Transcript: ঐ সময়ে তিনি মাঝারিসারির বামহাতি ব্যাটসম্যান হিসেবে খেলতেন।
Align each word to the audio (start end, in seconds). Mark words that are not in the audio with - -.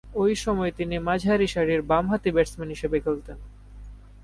ঐ 0.15 0.25
সময়ে 0.35 0.71
তিনি 0.71 0.95
মাঝারিসারির 0.99 1.81
বামহাতি 1.81 2.29
ব্যাটসম্যান 2.31 2.69
হিসেবে 2.69 2.97
খেলতেন। 2.99 3.37